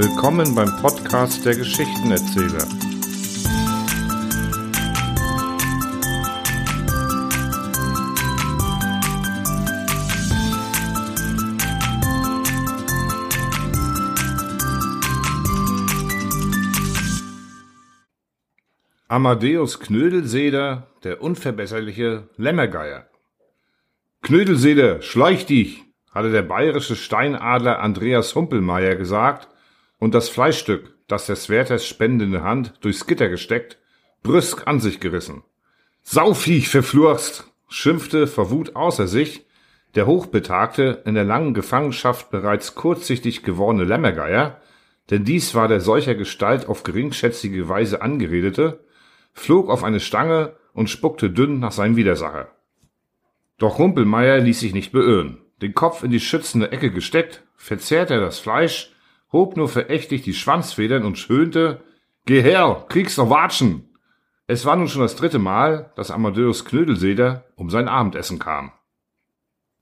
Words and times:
Willkommen 0.00 0.54
beim 0.54 0.80
Podcast 0.80 1.44
der 1.44 1.56
Geschichtenerzähler. 1.56 2.68
Amadeus 19.08 19.80
Knödelseder, 19.80 20.86
der 21.02 21.20
unverbesserliche 21.20 22.28
Lämmergeier. 22.36 23.08
Knödelseder, 24.22 25.02
schleich 25.02 25.46
dich, 25.46 25.82
hatte 26.12 26.30
der 26.30 26.42
bayerische 26.42 26.94
Steinadler 26.94 27.80
Andreas 27.80 28.36
Humpelmeier 28.36 28.94
gesagt 28.94 29.48
und 29.98 30.14
das 30.14 30.28
Fleischstück, 30.28 30.94
das 31.06 31.26
der 31.26 31.36
Swerters 31.36 31.86
spendende 31.86 32.42
Hand 32.42 32.74
durchs 32.80 33.06
Gitter 33.06 33.28
gesteckt, 33.28 33.78
brüsk 34.22 34.66
an 34.66 34.80
sich 34.80 35.00
gerissen. 35.00 35.42
Saufiech, 36.02 36.68
verflurst, 36.68 37.52
schimpfte 37.68 38.26
vor 38.26 38.50
Wut 38.50 38.76
außer 38.76 39.06
sich 39.06 39.46
der 39.94 40.06
hochbetagte, 40.06 41.02
in 41.06 41.14
der 41.14 41.24
langen 41.24 41.54
Gefangenschaft 41.54 42.30
bereits 42.30 42.74
kurzsichtig 42.74 43.42
gewordene 43.42 43.84
Lämmergeier, 43.84 44.60
denn 45.10 45.24
dies 45.24 45.54
war 45.54 45.68
der 45.68 45.80
solcher 45.80 46.14
Gestalt 46.14 46.68
auf 46.68 46.82
geringschätzige 46.82 47.68
Weise 47.68 48.02
angeredete, 48.02 48.84
flog 49.32 49.70
auf 49.70 49.84
eine 49.84 50.00
Stange 50.00 50.54
und 50.72 50.90
spuckte 50.90 51.30
dünn 51.30 51.58
nach 51.58 51.72
seinem 51.72 51.96
Widersacher. 51.96 52.48
Doch 53.56 53.78
Rumpelmeier 53.78 54.38
ließ 54.38 54.60
sich 54.60 54.74
nicht 54.74 54.92
beirren. 54.92 55.38
Den 55.62 55.74
Kopf 55.74 56.04
in 56.04 56.10
die 56.10 56.20
schützende 56.20 56.70
Ecke 56.70 56.90
gesteckt, 56.90 57.42
verzehrte 57.56 58.14
er 58.14 58.20
das 58.20 58.38
Fleisch, 58.38 58.94
hob 59.32 59.56
nur 59.56 59.68
verächtlich 59.68 60.22
die 60.22 60.34
Schwanzfedern 60.34 61.04
und 61.04 61.18
schönte, 61.18 61.82
Geh 62.26 62.42
her, 62.42 62.84
kriegst 62.88 63.18
noch 63.18 63.30
Watschen! 63.30 63.96
Es 64.46 64.64
war 64.64 64.76
nun 64.76 64.88
schon 64.88 65.02
das 65.02 65.16
dritte 65.16 65.38
Mal, 65.38 65.92
dass 65.96 66.10
Amadeus 66.10 66.64
Knödelseder 66.64 67.44
um 67.54 67.70
sein 67.70 67.88
Abendessen 67.88 68.38
kam. 68.38 68.72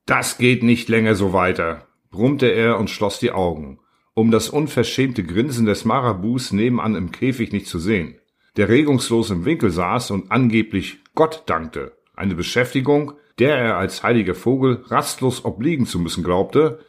Das 0.07 0.39
geht 0.39 0.63
nicht 0.63 0.89
länger 0.89 1.15
so 1.15 1.33
weiter, 1.33 1.87
brummte 2.11 2.47
er 2.47 2.79
und 2.79 2.91
schloss 2.91 3.19
die 3.19 3.33
Augen, 3.33 3.81
um 4.15 4.31
das 4.31 4.49
unverschämte 4.49 5.25
Grinsen 5.25 5.67
des 5.67 5.85
Marabus 5.85 6.53
nebenan 6.53 6.95
im 6.95 7.13
Käfig 7.13 7.53
nicht 7.53 7.67
zu 7.67 7.79
sehen 7.79 8.19
der 8.57 8.69
regungslos 8.69 9.31
im 9.31 9.45
Winkel 9.45 9.71
saß 9.71 10.11
und 10.11 10.33
angeblich 10.33 10.99
Gott 11.15 11.43
dankte, 11.47 11.93
eine 12.15 12.35
Beschäftigung, 12.35 13.13
der 13.39 13.57
er 13.57 13.77
als 13.77 14.03
heiliger 14.03 14.35
Vogel 14.35 14.83
rastlos 14.87 15.45
obliegen 15.45 15.87
zu 15.87 15.99
müssen 15.99 16.25
glaubte, 16.25 16.81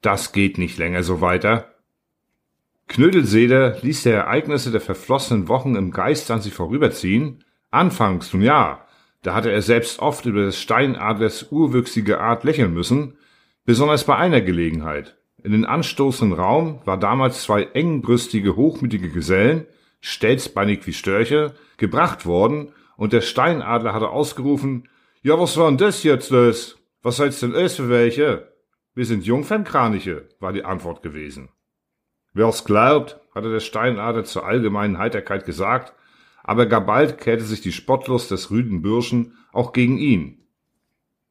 das 0.00 0.32
geht 0.32 0.58
nicht 0.58 0.78
länger 0.78 1.04
so 1.04 1.20
weiter. 1.20 1.71
Knödelseder 2.92 3.78
ließ 3.80 4.02
die 4.02 4.10
Ereignisse 4.10 4.70
der 4.70 4.82
verflossenen 4.82 5.48
Wochen 5.48 5.76
im 5.76 5.92
Geist 5.92 6.30
an 6.30 6.42
sich 6.42 6.52
vorüberziehen. 6.52 7.42
Anfangs, 7.70 8.34
nun 8.34 8.42
ja, 8.42 8.86
da 9.22 9.34
hatte 9.34 9.50
er 9.50 9.62
selbst 9.62 10.00
oft 10.00 10.26
über 10.26 10.42
des 10.42 10.60
Steinadlers 10.60 11.50
urwüchsige 11.50 12.20
Art 12.20 12.44
lächeln 12.44 12.74
müssen, 12.74 13.16
besonders 13.64 14.04
bei 14.04 14.16
einer 14.16 14.42
Gelegenheit. 14.42 15.16
In 15.42 15.52
den 15.52 15.64
anstoßenden 15.64 16.38
Raum 16.38 16.80
war 16.84 16.98
damals 16.98 17.40
zwei 17.40 17.62
engbrüstige, 17.62 18.56
hochmütige 18.56 19.08
Gesellen, 19.08 19.66
stelzbeinig 20.02 20.86
wie 20.86 20.92
Störche, 20.92 21.54
gebracht 21.78 22.26
worden, 22.26 22.74
und 22.98 23.14
der 23.14 23.22
Steinadler 23.22 23.94
hatte 23.94 24.10
ausgerufen, 24.10 24.86
ja, 25.22 25.40
was 25.40 25.56
war 25.56 25.66
denn 25.68 25.78
das 25.78 26.02
jetzt 26.02 26.28
los? 26.28 26.76
Was 27.00 27.16
seid's 27.16 27.40
denn 27.40 27.54
es 27.54 27.76
für 27.76 27.88
welche? 27.88 28.52
Wir 28.94 29.06
sind 29.06 29.24
Jungfernkraniche, 29.24 30.28
war 30.40 30.52
die 30.52 30.66
Antwort 30.66 31.02
gewesen. 31.02 31.48
Wer's 32.34 32.64
glaubt, 32.64 33.20
hatte 33.34 33.50
der 33.50 33.60
Steinadler 33.60 34.24
zur 34.24 34.46
allgemeinen 34.46 34.98
Heiterkeit 34.98 35.44
gesagt, 35.44 35.92
aber 36.42 36.66
gar 36.66 36.84
bald 36.84 37.18
kehrte 37.18 37.44
sich 37.44 37.60
die 37.60 37.72
Spottlust 37.72 38.30
des 38.30 38.50
rüden 38.50 38.82
Bürschen 38.82 39.34
auch 39.52 39.72
gegen 39.72 39.98
ihn. 39.98 40.38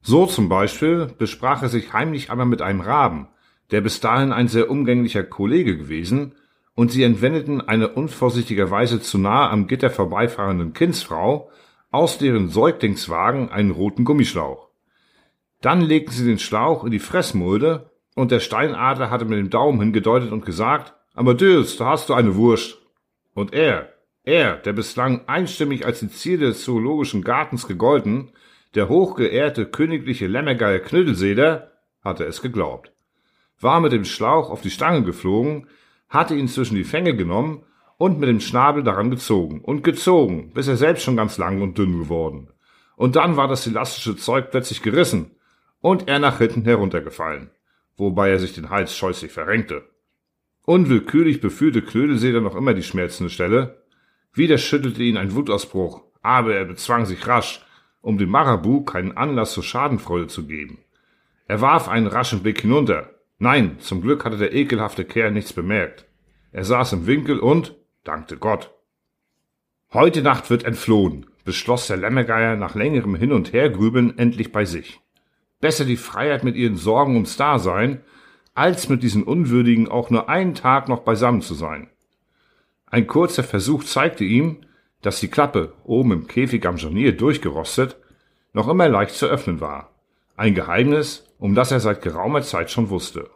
So 0.01 0.25
zum 0.25 0.49
Beispiel 0.49 1.07
besprach 1.17 1.61
er 1.61 1.69
sich 1.69 1.93
heimlich 1.93 2.31
einmal 2.31 2.47
mit 2.47 2.61
einem 2.61 2.81
Raben, 2.81 3.27
der 3.71 3.81
bis 3.81 3.99
dahin 3.99 4.31
ein 4.31 4.47
sehr 4.47 4.69
umgänglicher 4.69 5.23
Kollege 5.23 5.77
gewesen 5.77 6.33
und 6.73 6.91
sie 6.91 7.03
entwendeten 7.03 7.61
eine 7.61 7.89
unvorsichtigerweise 7.89 9.01
zu 9.01 9.17
nahe 9.17 9.49
am 9.49 9.67
Gitter 9.67 9.89
vorbeifahrenden 9.89 10.73
Kindsfrau 10.73 11.51
aus 11.91 12.17
deren 12.17 12.49
Säuglingswagen 12.49 13.49
einen 13.49 13.71
roten 13.71 14.05
Gummischlauch. 14.05 14.69
Dann 15.61 15.81
legten 15.81 16.13
sie 16.13 16.25
den 16.25 16.39
Schlauch 16.39 16.83
in 16.83 16.91
die 16.91 16.99
Fressmulde 16.99 17.90
und 18.15 18.31
der 18.31 18.39
Steinadler 18.39 19.09
hatte 19.09 19.25
mit 19.25 19.39
dem 19.39 19.49
Daumen 19.49 19.79
hingedeutet 19.79 20.31
und 20.31 20.45
gesagt, 20.45 20.93
Amadeus, 21.13 21.77
da 21.77 21.87
hast 21.87 22.09
du 22.09 22.13
eine 22.13 22.35
Wurst. 22.35 22.77
Und 23.33 23.53
er, 23.53 23.89
er, 24.23 24.57
der 24.57 24.73
bislang 24.73 25.27
einstimmig 25.27 25.85
als 25.85 25.99
die 25.99 26.09
Ziele 26.09 26.47
des 26.47 26.63
zoologischen 26.63 27.23
Gartens 27.23 27.67
gegolten, 27.67 28.31
der 28.75 28.89
hochgeehrte 28.89 29.65
königliche 29.65 30.27
Lämmergeier 30.27 30.79
Knüttelseder, 30.79 31.71
hatte 32.03 32.25
es 32.25 32.41
geglaubt, 32.41 32.91
war 33.59 33.79
mit 33.79 33.91
dem 33.91 34.05
Schlauch 34.05 34.49
auf 34.49 34.61
die 34.61 34.69
Stange 34.69 35.03
geflogen, 35.03 35.67
hatte 36.09 36.35
ihn 36.35 36.47
zwischen 36.47 36.75
die 36.75 36.83
Fänge 36.83 37.15
genommen 37.15 37.63
und 37.97 38.19
mit 38.19 38.27
dem 38.27 38.39
Schnabel 38.39 38.83
daran 38.83 39.11
gezogen 39.11 39.61
und 39.61 39.83
gezogen, 39.83 40.51
bis 40.53 40.67
er 40.67 40.77
selbst 40.77 41.03
schon 41.03 41.17
ganz 41.17 41.37
lang 41.37 41.61
und 41.61 41.77
dünn 41.77 41.99
geworden. 41.99 42.49
Und 42.95 43.15
dann 43.15 43.37
war 43.37 43.47
das 43.47 43.67
elastische 43.67 44.15
Zeug 44.15 44.51
plötzlich 44.51 44.81
gerissen 44.81 45.31
und 45.79 46.07
er 46.07 46.19
nach 46.19 46.39
hinten 46.39 46.63
heruntergefallen, 46.63 47.51
wobei 48.01 48.31
er 48.31 48.39
sich 48.39 48.53
den 48.53 48.69
Hals 48.69 48.97
scheußlich 48.97 49.31
verrenkte. 49.31 49.83
Unwillkürlich 50.65 51.39
befühlte 51.39 51.81
Knödelseder 51.81 52.41
noch 52.41 52.55
immer 52.55 52.73
die 52.73 52.83
schmerzende 52.83 53.29
Stelle. 53.29 53.83
Wieder 54.33 54.57
schüttelte 54.57 55.03
ihn 55.03 55.17
ein 55.17 55.35
Wutausbruch, 55.35 56.03
aber 56.21 56.55
er 56.55 56.65
bezwang 56.65 57.05
sich 57.05 57.27
rasch, 57.27 57.65
um 58.01 58.17
dem 58.17 58.29
Marabu 58.29 58.83
keinen 58.83 59.15
Anlass 59.15 59.53
zur 59.53 59.63
Schadenfreude 59.63 60.27
zu 60.27 60.47
geben. 60.47 60.79
Er 61.47 61.61
warf 61.61 61.87
einen 61.87 62.07
raschen 62.07 62.41
Blick 62.41 62.61
hinunter, 62.61 63.09
Nein, 63.37 63.79
zum 63.79 64.01
Glück 64.01 64.23
hatte 64.23 64.37
der 64.37 64.53
ekelhafte 64.53 65.03
Kerl 65.03 65.31
nichts 65.31 65.51
bemerkt. 65.51 66.05
Er 66.51 66.63
saß 66.63 66.93
im 66.93 67.07
Winkel 67.07 67.39
und 67.39 67.75
dankte 68.03 68.37
Gott. 68.37 68.71
Heute 69.93 70.21
Nacht 70.21 70.51
wird 70.51 70.63
entflohen, 70.63 71.25
beschloss 71.43 71.87
der 71.87 71.97
Lämmergeier 71.97 72.55
nach 72.55 72.75
längerem 72.75 73.15
Hin- 73.15 73.31
und 73.31 73.51
Hergrübeln 73.51 74.15
endlich 74.19 74.51
bei 74.51 74.65
sich. 74.65 75.01
Besser 75.61 75.85
die 75.85 75.97
Freiheit 75.97 76.43
mit 76.43 76.55
ihren 76.55 76.75
Sorgen 76.75 77.13
ums 77.13 77.37
Dasein, 77.37 78.01
als 78.53 78.89
mit 78.89 79.03
diesen 79.03 79.23
Unwürdigen 79.23 79.87
auch 79.87 80.09
nur 80.09 80.27
einen 80.27 80.55
Tag 80.55 80.89
noch 80.89 81.01
beisammen 81.01 81.41
zu 81.41 81.53
sein. 81.53 81.89
Ein 82.87 83.07
kurzer 83.07 83.43
Versuch 83.43 83.83
zeigte 83.85 84.25
ihm, 84.25 84.57
dass 85.01 85.19
die 85.19 85.29
Klappe, 85.29 85.73
oben 85.83 86.11
im 86.11 86.27
Käfig 86.27 86.65
am 86.65 86.77
Scharnier 86.77 87.15
durchgerostet, 87.15 87.97
noch 88.53 88.67
immer 88.67 88.89
leicht 88.89 89.15
zu 89.15 89.27
öffnen 89.27 89.61
war. 89.61 89.91
Ein 90.35 90.55
Geheimnis, 90.55 91.25
um 91.37 91.55
das 91.55 91.71
er 91.71 91.79
seit 91.79 92.01
geraumer 92.01 92.41
Zeit 92.41 92.69
schon 92.69 92.89
wusste. 92.89 93.29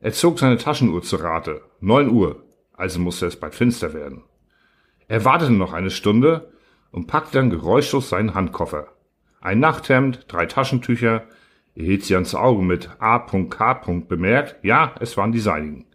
Er 0.00 0.12
zog 0.12 0.38
seine 0.38 0.58
Taschenuhr 0.58 1.02
zu 1.02 1.16
Rate. 1.16 1.62
Neun 1.80 2.10
Uhr, 2.10 2.44
also 2.72 2.98
musste 2.98 3.26
es 3.26 3.36
bald 3.36 3.54
finster 3.54 3.94
werden. 3.94 4.24
Er 5.08 5.24
wartete 5.24 5.52
noch 5.52 5.72
eine 5.72 5.90
Stunde 5.90 6.52
und 6.90 7.06
packte 7.06 7.38
dann 7.38 7.50
geräuschlos 7.50 8.08
seinen 8.08 8.34
Handkoffer. 8.34 8.88
Ein 9.40 9.60
Nachthemd, 9.60 10.24
drei 10.28 10.46
Taschentücher, 10.46 11.24
er 11.74 11.84
hielt 11.84 12.04
sie 12.04 12.14
ans 12.14 12.34
Auge 12.34 12.62
mit 12.62 12.90
A.K. 12.98 13.74
bemerkt, 14.08 14.56
ja, 14.62 14.94
es 15.00 15.16
waren 15.16 15.32
die 15.32 15.40
seinigen. 15.40 15.86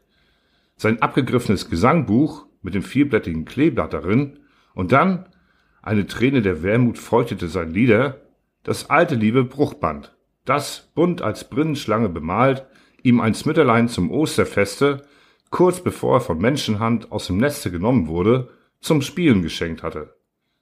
Sein 0.75 1.01
abgegriffenes 1.01 1.69
Gesangbuch 1.69 2.45
mit 2.61 2.75
dem 2.75 2.83
vierblättigen 2.83 3.45
Kleeblatt 3.45 3.93
darin 3.93 4.39
und 4.73 4.91
dann 4.91 5.27
eine 5.81 6.05
Träne 6.05 6.43
der 6.43 6.61
Wermut 6.61 6.99
feuchtete 6.99 7.47
sein 7.47 7.71
Lieder, 7.71 8.21
das 8.63 8.91
alte 8.91 9.15
liebe 9.15 9.43
Bruchband, 9.43 10.15
das, 10.45 10.91
bunt 10.93 11.23
als 11.23 11.49
Brinnenschlange 11.49 12.09
bemalt, 12.09 12.67
ihm 13.01 13.19
ein 13.19 13.33
Smütterlein 13.33 13.89
zum 13.89 14.11
Osterfeste, 14.11 15.03
kurz 15.49 15.81
bevor 15.81 16.17
er 16.17 16.21
von 16.21 16.37
Menschenhand 16.37 17.11
aus 17.11 17.27
dem 17.27 17.37
Neste 17.37 17.71
genommen 17.71 18.07
wurde, 18.07 18.49
zum 18.79 19.01
Spielen 19.01 19.41
geschenkt 19.41 19.81
hatte. 19.81 20.15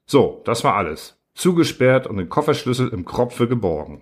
So, 0.05 0.41
das 0.45 0.63
war 0.63 0.75
alles. 0.75 1.18
Zugesperrt 1.39 2.05
und 2.05 2.17
den 2.17 2.27
Kofferschlüssel 2.27 2.89
im 2.89 3.05
Kropfe 3.05 3.47
geborgen. 3.47 4.01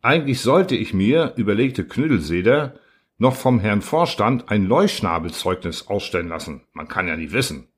Eigentlich 0.00 0.40
sollte 0.40 0.74
ich 0.74 0.94
mir, 0.94 1.34
überlegte 1.36 1.86
Knüttelseder, 1.86 2.76
noch 3.18 3.36
vom 3.36 3.60
Herrn 3.60 3.82
Vorstand 3.82 4.50
ein 4.50 4.64
Leuschnabelzeugnis 4.64 5.88
ausstellen 5.88 6.28
lassen. 6.28 6.62
Man 6.72 6.88
kann 6.88 7.06
ja 7.06 7.14
nie 7.14 7.32
wissen. 7.32 7.68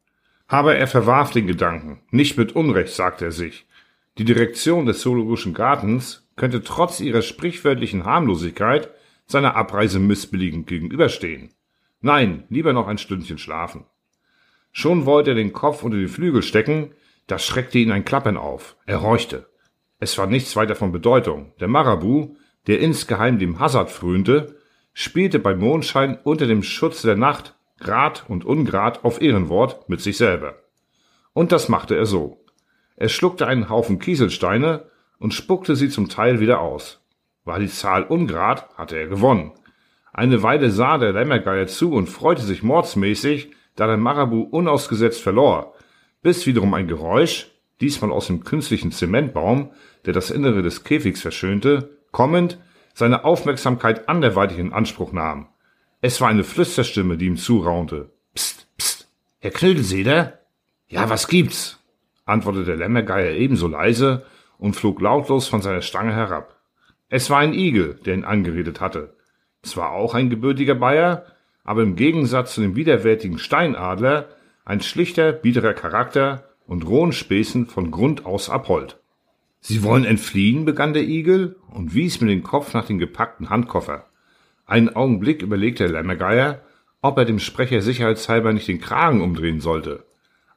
Aber 0.46 0.76
er 0.76 0.86
verwarf 0.86 1.32
den 1.32 1.48
Gedanken. 1.48 2.02
Nicht 2.12 2.38
mit 2.38 2.54
Unrecht, 2.54 2.94
sagte 2.94 3.24
er 3.24 3.32
sich. 3.32 3.66
Die 4.18 4.24
Direktion 4.24 4.86
des 4.86 5.00
Zoologischen 5.00 5.54
Gartens 5.54 6.28
könnte 6.36 6.62
trotz 6.62 7.00
ihrer 7.00 7.22
sprichwörtlichen 7.22 8.04
Harmlosigkeit 8.04 8.90
seiner 9.26 9.56
Abreise 9.56 9.98
missbilligend 9.98 10.68
gegenüberstehen. 10.68 11.50
Nein, 12.00 12.44
lieber 12.48 12.72
noch 12.72 12.86
ein 12.86 12.98
Stündchen 12.98 13.38
schlafen. 13.38 13.86
Schon 14.70 15.04
wollte 15.04 15.30
er 15.30 15.36
den 15.36 15.52
Kopf 15.52 15.82
unter 15.82 15.98
den 15.98 16.06
Flügel 16.06 16.44
stecken, 16.44 16.92
da 17.32 17.38
schreckte 17.38 17.78
ihn 17.78 17.90
ein 17.90 18.04
Klappern 18.04 18.36
auf. 18.36 18.76
Er 18.84 19.00
horchte. 19.00 19.46
Es 19.98 20.18
war 20.18 20.26
nichts 20.26 20.54
weiter 20.54 20.74
von 20.74 20.92
Bedeutung. 20.92 21.54
Der 21.60 21.66
Marabu, 21.66 22.36
der 22.66 22.80
insgeheim 22.80 23.38
dem 23.38 23.58
Hazard 23.58 23.90
frönte, 23.90 24.58
spielte 24.92 25.38
bei 25.38 25.54
Mondschein 25.54 26.18
unter 26.24 26.46
dem 26.46 26.62
Schutz 26.62 27.00
der 27.00 27.16
Nacht 27.16 27.54
grad 27.80 28.26
und 28.28 28.44
ungrad 28.44 29.02
auf 29.02 29.22
Ehrenwort 29.22 29.88
mit 29.88 30.02
sich 30.02 30.18
selber. 30.18 30.56
Und 31.32 31.52
das 31.52 31.70
machte 31.70 31.96
er 31.96 32.04
so. 32.04 32.44
Er 32.96 33.08
schluckte 33.08 33.46
einen 33.46 33.70
Haufen 33.70 33.98
Kieselsteine 33.98 34.84
und 35.18 35.32
spuckte 35.32 35.74
sie 35.74 35.88
zum 35.88 36.10
Teil 36.10 36.38
wieder 36.38 36.60
aus. 36.60 37.00
War 37.46 37.60
die 37.60 37.68
Zahl 37.68 38.02
ungrad, 38.02 38.68
hatte 38.76 38.98
er 38.98 39.06
gewonnen. 39.06 39.52
Eine 40.12 40.42
Weile 40.42 40.70
sah 40.70 40.98
der 40.98 41.14
Lämmergeier 41.14 41.66
zu 41.66 41.94
und 41.94 42.10
freute 42.10 42.42
sich 42.42 42.62
mordsmäßig, 42.62 43.52
da 43.74 43.86
der 43.86 43.96
Marabu 43.96 44.42
unausgesetzt 44.42 45.22
verlor, 45.22 45.71
bis 46.22 46.46
wiederum 46.46 46.72
ein 46.74 46.88
Geräusch, 46.88 47.48
diesmal 47.80 48.12
aus 48.12 48.28
dem 48.28 48.44
künstlichen 48.44 48.92
Zementbaum, 48.92 49.70
der 50.06 50.12
das 50.12 50.30
Innere 50.30 50.62
des 50.62 50.84
Käfigs 50.84 51.20
verschönte, 51.20 51.98
kommend, 52.10 52.58
seine 52.94 53.24
Aufmerksamkeit 53.24 54.08
anderweitig 54.08 54.58
in 54.58 54.72
Anspruch 54.72 55.12
nahm. 55.12 55.48
Es 56.00 56.20
war 56.20 56.28
eine 56.28 56.44
Flüsterstimme, 56.44 57.16
die 57.16 57.26
ihm 57.26 57.36
zuraunte. 57.36 58.10
Psst, 58.34 58.66
psst, 58.76 59.08
Herr 59.38 59.50
Knödelseder? 59.50 60.38
Ja, 60.88 61.08
was 61.08 61.28
gibt's? 61.28 61.78
antwortete 62.24 62.66
der 62.66 62.76
Lämmergeier 62.76 63.32
ebenso 63.32 63.66
leise 63.66 64.24
und 64.58 64.76
flog 64.76 65.00
lautlos 65.00 65.48
von 65.48 65.62
seiner 65.62 65.82
Stange 65.82 66.14
herab. 66.14 66.56
Es 67.08 67.30
war 67.30 67.38
ein 67.38 67.52
Igel, 67.52 67.98
der 68.04 68.14
ihn 68.14 68.24
angeredet 68.24 68.80
hatte. 68.80 69.16
Zwar 69.62 69.92
auch 69.92 70.14
ein 70.14 70.30
gebürtiger 70.30 70.74
Bayer, 70.74 71.26
aber 71.64 71.82
im 71.82 71.96
Gegensatz 71.96 72.54
zu 72.54 72.60
dem 72.60 72.76
widerwärtigen 72.76 73.38
Steinadler 73.38 74.28
ein 74.64 74.80
schlichter, 74.80 75.32
biederer 75.32 75.74
Charakter 75.74 76.48
und 76.66 76.86
rohen 76.86 77.12
Späßen 77.12 77.66
von 77.66 77.90
Grund 77.90 78.26
aus 78.26 78.48
abhold. 78.48 79.00
Sie 79.60 79.82
wollen 79.82 80.04
entfliehen, 80.04 80.64
begann 80.64 80.92
der 80.92 81.04
Igel 81.04 81.56
und 81.70 81.94
wies 81.94 82.20
mit 82.20 82.30
dem 82.30 82.42
Kopf 82.42 82.74
nach 82.74 82.86
dem 82.86 82.98
gepackten 82.98 83.50
Handkoffer. 83.50 84.06
Einen 84.66 84.94
Augenblick 84.94 85.42
überlegte 85.42 85.84
der 85.84 85.92
Lämmergeier, 85.92 86.62
ob 87.00 87.18
er 87.18 87.24
dem 87.24 87.38
Sprecher 87.38 87.82
sicherheitshalber 87.82 88.52
nicht 88.52 88.68
den 88.68 88.80
Kragen 88.80 89.20
umdrehen 89.20 89.60
sollte. 89.60 90.04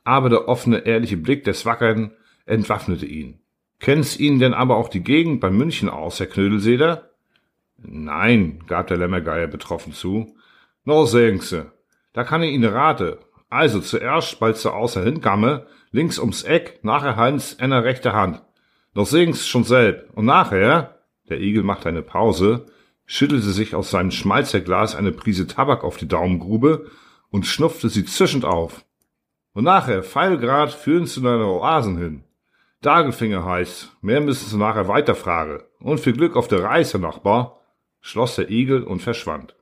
Aber 0.04 0.30
der 0.30 0.48
offene, 0.48 0.86
ehrliche 0.86 1.18
Blick 1.18 1.44
des 1.44 1.66
Wackern 1.66 2.12
entwaffnete 2.46 3.06
ihn. 3.06 3.40
Kennt's 3.80 4.18
Ihnen 4.18 4.40
denn 4.40 4.54
aber 4.54 4.78
auch 4.78 4.90
die 4.90 5.04
Gegend 5.04 5.42
bei 5.42 5.50
München 5.50 5.90
aus, 5.90 6.20
Herr 6.20 6.28
Knödelseder? 6.28 7.10
Nein, 7.78 8.64
gab 8.68 8.88
der 8.88 8.98
Lämmergeier 8.98 9.48
betroffen 9.48 9.94
zu. 9.94 10.36
No, 10.86 11.06
sagen 11.06 11.42
Sie, 11.42 11.66
da 12.14 12.24
kann 12.24 12.44
ich 12.44 12.54
Ihnen 12.54 12.72
rate. 12.72 13.20
Also 13.50 13.80
zuerst, 13.80 14.40
bald 14.40 14.58
Sie 14.58 14.72
außer 14.72 15.04
hinkamme, 15.04 15.68
links 15.92 16.20
ums 16.20 16.44
Eck, 16.44 16.80
nachher 16.84 17.16
Heinz 17.16 17.58
einer 17.60 17.84
rechte 17.84 18.14
Hand. 18.14 18.42
Noch 18.94 19.06
segen's 19.06 19.48
schon 19.48 19.64
selb. 19.64 20.10
Und 20.14 20.26
nachher, 20.26 21.00
der 21.30 21.40
Igel 21.40 21.64
machte 21.64 21.90
eine 21.90 22.02
Pause, 22.02 22.66
schüttelte 23.06 23.52
sich 23.52 23.76
aus 23.76 23.92
seinem 23.92 24.12
Schmalzerglas 24.12 24.96
eine 24.96 25.12
Prise 25.12 25.48
Tabak 25.48 25.84
auf 25.84 25.98
die 25.98 26.08
Daumengrube 26.08 26.90
und 27.30 27.46
schnupfte 27.46 27.90
sie 27.90 28.06
zischend 28.06 28.46
auf. 28.46 28.84
Und 29.54 29.64
nachher, 29.64 30.04
Pfeilgrad, 30.04 30.74
führen 30.74 31.08
zu 31.08 31.22
deiner 31.22 31.48
Oasen 31.48 31.98
hin. 31.98 32.24
Dagelfinger 32.82 33.46
heißt, 33.46 33.98
mehr 34.02 34.22
müssen 34.22 34.50
Sie 34.50 34.58
nachher 34.58 34.88
weiterfragen. 34.88 35.60
Und 35.80 36.00
viel 36.00 36.14
Glück 36.14 36.36
auf 36.36 36.48
der 36.48 36.64
Reise, 36.64 37.00
Nachbar 37.00 37.60
schloss 38.06 38.36
der 38.36 38.52
Igel 38.52 38.84
und 38.84 39.02
verschwand. 39.02 39.56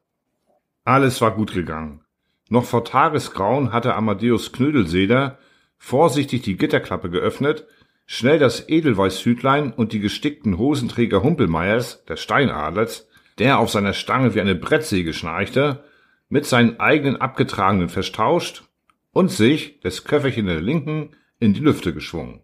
Alles 0.83 1.21
war 1.21 1.31
gut 1.31 1.53
gegangen. 1.53 2.02
Noch 2.49 2.65
vor 2.65 2.83
Tagesgrauen 2.83 3.71
hatte 3.71 3.95
Amadeus 3.95 4.51
Knödelseder 4.51 5.39
vorsichtig 5.77 6.43
die 6.43 6.57
Gitterklappe 6.57 7.09
geöffnet, 7.09 7.65
schnell 8.05 8.39
das 8.39 8.67
Edelweißhütlein 8.69 9.73
und 9.73 9.93
die 9.93 9.99
gestickten 9.99 10.57
Hosenträger 10.57 11.23
Humpelmeiers, 11.23 12.05
der 12.05 12.15
Steinadlers, 12.15 13.07
der 13.39 13.59
auf 13.59 13.69
seiner 13.69 13.93
Stange 13.93 14.35
wie 14.35 14.41
eine 14.41 14.55
Brettsäge 14.55 15.13
schnarchte, 15.13 15.83
mit 16.29 16.45
seinen 16.45 16.79
eigenen 16.79 17.17
abgetragenen 17.17 17.89
verstauscht 17.89 18.63
und 19.11 19.31
sich, 19.31 19.79
des 19.81 20.03
Köfferchen 20.03 20.47
der 20.47 20.61
Linken, 20.61 21.15
in 21.39 21.53
die 21.53 21.59
Lüfte 21.59 21.93
geschwungen. 21.93 22.41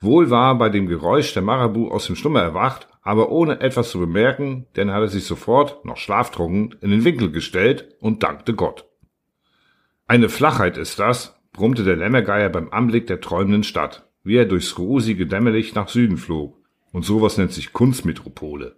Wohl 0.00 0.30
war 0.30 0.56
bei 0.58 0.68
dem 0.68 0.86
Geräusch 0.86 1.32
der 1.32 1.42
Marabu 1.42 1.88
aus 1.88 2.06
dem 2.06 2.16
Schlummer 2.16 2.42
erwacht, 2.42 2.86
aber 3.02 3.30
ohne 3.30 3.60
etwas 3.60 3.90
zu 3.90 3.98
bemerken, 3.98 4.66
denn 4.76 4.88
er 4.88 4.96
hatte 4.96 5.08
sich 5.08 5.24
sofort, 5.24 5.84
noch 5.84 5.96
schlaftrunken, 5.96 6.78
in 6.80 6.90
den 6.90 7.04
Winkel 7.04 7.30
gestellt 7.30 7.96
und 8.00 8.22
dankte 8.22 8.54
Gott. 8.54 8.85
Eine 10.08 10.28
Flachheit 10.28 10.76
ist 10.76 11.00
das, 11.00 11.36
brummte 11.52 11.82
der 11.82 11.96
Lämmergeier 11.96 12.48
beim 12.48 12.70
Anblick 12.70 13.08
der 13.08 13.20
träumenden 13.20 13.64
Stadt, 13.64 14.08
wie 14.22 14.36
er 14.36 14.44
durchs 14.44 14.78
rosige 14.78 15.26
Dämmerlicht 15.26 15.74
nach 15.74 15.88
Süden 15.88 16.16
flog. 16.16 16.56
Und 16.92 17.04
sowas 17.04 17.38
nennt 17.38 17.52
sich 17.52 17.72
Kunstmetropole. 17.72 18.76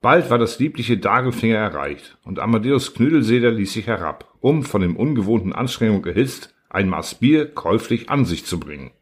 Bald 0.00 0.30
war 0.30 0.38
das 0.38 0.60
liebliche 0.60 0.98
Dagelfinger 0.98 1.56
erreicht, 1.56 2.16
und 2.22 2.38
Amadeus 2.38 2.94
Knödelseder 2.94 3.50
ließ 3.50 3.72
sich 3.72 3.88
herab, 3.88 4.32
um, 4.38 4.62
von 4.62 4.82
dem 4.82 4.96
ungewohnten 4.96 5.52
Anstrengung 5.52 6.04
erhitzt, 6.04 6.54
ein 6.70 6.88
Maß 6.88 7.16
Bier 7.16 7.52
käuflich 7.52 8.08
an 8.08 8.24
sich 8.24 8.46
zu 8.46 8.60
bringen. 8.60 8.92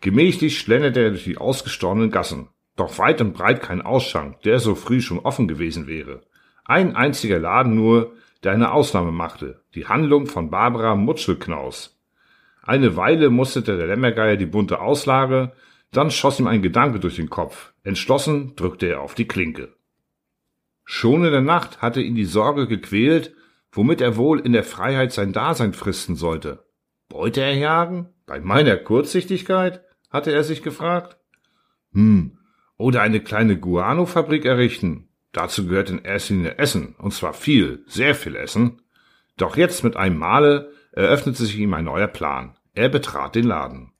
Gemächlich 0.00 0.58
schlenderte 0.58 0.98
er 0.98 1.10
durch 1.10 1.24
die 1.24 1.38
ausgestorbenen 1.38 2.10
Gassen. 2.10 2.48
Doch 2.74 2.98
weit 2.98 3.20
und 3.20 3.34
breit 3.34 3.62
kein 3.62 3.82
Ausschank, 3.82 4.40
der 4.42 4.58
so 4.58 4.74
früh 4.74 5.00
schon 5.00 5.20
offen 5.20 5.46
gewesen 5.46 5.86
wäre. 5.86 6.22
Ein 6.64 6.96
einziger 6.96 7.38
Laden 7.38 7.76
nur, 7.76 8.16
der 8.42 8.52
eine 8.52 8.72
Ausnahme 8.72 9.12
machte. 9.12 9.62
Die 9.74 9.86
Handlung 9.86 10.26
von 10.26 10.50
Barbara 10.50 10.94
Mutschelknaus. 10.96 11.98
Eine 12.62 12.96
Weile 12.96 13.30
musterte 13.30 13.76
der 13.76 13.88
Lämmergeier 13.88 14.36
die 14.36 14.46
bunte 14.46 14.80
Auslage, 14.80 15.52
dann 15.90 16.10
schoss 16.10 16.40
ihm 16.40 16.46
ein 16.46 16.62
Gedanke 16.62 17.00
durch 17.00 17.16
den 17.16 17.30
Kopf. 17.30 17.72
Entschlossen 17.84 18.56
drückte 18.56 18.86
er 18.86 19.00
auf 19.00 19.14
die 19.14 19.26
Klinke. 19.26 19.74
Schon 20.84 21.24
in 21.24 21.32
der 21.32 21.40
Nacht 21.40 21.82
hatte 21.82 22.00
ihn 22.00 22.14
die 22.14 22.24
Sorge 22.24 22.66
gequält, 22.66 23.34
womit 23.72 24.00
er 24.00 24.16
wohl 24.16 24.40
in 24.40 24.52
der 24.52 24.64
Freiheit 24.64 25.12
sein 25.12 25.32
Dasein 25.32 25.72
fristen 25.72 26.16
sollte. 26.16 26.64
Beute 27.08 27.42
erjagen? 27.42 28.08
Bei 28.26 28.40
meiner 28.40 28.76
Kurzsichtigkeit? 28.76 29.82
hatte 30.10 30.32
er 30.32 30.44
sich 30.44 30.62
gefragt. 30.62 31.16
Hm, 31.92 32.38
oder 32.76 33.00
eine 33.00 33.20
kleine 33.20 33.58
Guano-Fabrik 33.58 34.44
errichten. 34.44 35.08
Dazu 35.32 35.66
gehört 35.66 35.90
in 35.90 36.04
erster 36.04 36.34
Linie 36.34 36.58
Essen, 36.58 36.94
und 36.98 37.12
zwar 37.12 37.32
viel, 37.32 37.84
sehr 37.86 38.14
viel 38.14 38.36
Essen. 38.36 38.82
Doch 39.36 39.56
jetzt 39.56 39.82
mit 39.82 39.96
einem 39.96 40.18
Male 40.18 40.72
eröffnete 40.92 41.44
sich 41.44 41.58
ihm 41.58 41.72
ein 41.74 41.86
neuer 41.86 42.06
Plan. 42.06 42.54
Er 42.74 42.88
betrat 42.88 43.34
den 43.34 43.44
Laden. 43.44 43.92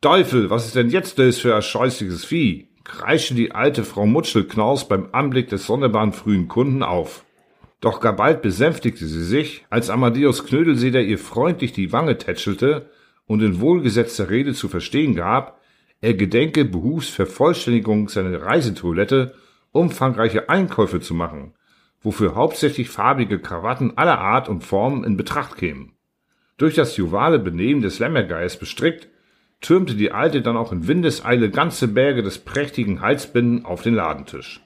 Teufel, 0.00 0.50
was 0.50 0.66
ist 0.66 0.76
denn 0.76 0.90
jetzt 0.90 1.18
das 1.18 1.38
für 1.38 1.54
ein 1.54 1.62
scheußliches 1.62 2.24
Vieh? 2.24 2.68
kreischte 2.84 3.34
die 3.34 3.52
alte 3.52 3.84
Frau 3.84 4.06
Mutschelknaus 4.06 4.88
beim 4.88 5.10
Anblick 5.12 5.48
des 5.48 5.66
sonderbaren 5.66 6.12
frühen 6.12 6.48
Kunden 6.48 6.82
auf. 6.82 7.24
Doch 7.80 8.00
gar 8.00 8.16
bald 8.16 8.42
besänftigte 8.42 9.06
sie 9.06 9.24
sich, 9.24 9.64
als 9.70 9.90
Amadeus 9.90 10.44
Knödelseder 10.44 11.00
ihr 11.00 11.18
freundlich 11.18 11.72
die 11.72 11.92
Wange 11.92 12.18
tätschelte 12.18 12.90
und 13.26 13.42
in 13.42 13.60
wohlgesetzter 13.60 14.28
Rede 14.28 14.54
zu 14.54 14.68
verstehen 14.68 15.14
gab, 15.14 15.60
er 16.00 16.14
gedenke 16.14 16.64
behufs 16.64 17.08
Vervollständigung 17.10 18.08
seiner 18.08 18.42
Reisetoilette 18.42 19.34
umfangreiche 19.72 20.48
Einkäufe 20.48 21.00
zu 21.00 21.14
machen, 21.14 21.54
wofür 22.02 22.34
hauptsächlich 22.34 22.88
farbige 22.88 23.38
Krawatten 23.38 23.96
aller 23.96 24.18
Art 24.18 24.48
und 24.48 24.64
Form 24.64 25.04
in 25.04 25.16
Betracht 25.16 25.56
kämen. 25.56 25.92
Durch 26.56 26.74
das 26.74 26.96
juvale 26.96 27.38
Benehmen 27.38 27.82
des 27.82 27.98
Lämmergeiers 27.98 28.58
bestrickt, 28.58 29.08
türmte 29.60 29.94
die 29.94 30.12
Alte 30.12 30.42
dann 30.42 30.56
auch 30.56 30.72
in 30.72 30.88
Windeseile 30.88 31.50
ganze 31.50 31.88
Berge 31.88 32.22
des 32.22 32.38
prächtigen 32.38 33.00
Halsbinden 33.00 33.64
auf 33.64 33.82
den 33.82 33.94
Ladentisch. 33.94 34.60